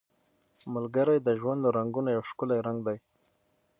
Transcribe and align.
ملګری 0.73 1.17
د 1.21 1.29
ژوند 1.39 1.59
له 1.65 1.69
رنګونو 1.77 2.09
یو 2.15 2.23
ښکلی 2.29 2.59
رنګ 2.67 2.79
دی 2.87 2.97